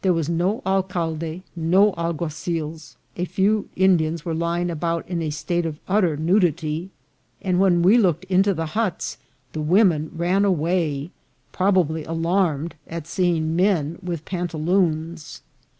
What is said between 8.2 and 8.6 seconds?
into